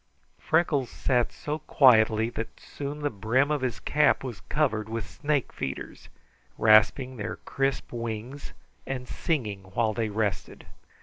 [0.39, 5.53] Freckles sat so quietly that soon the brim of his hat was covered with snake
[5.53, 6.09] feeders,
[6.57, 8.53] rasping their crisp wings
[8.87, 10.65] and singing while they rested.